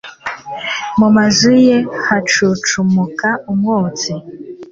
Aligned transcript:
Mu 0.99 1.07
mazuru 1.15 1.57
ye 1.67 1.77
hacucumuka 2.05 3.29
umwotsi 3.51 4.11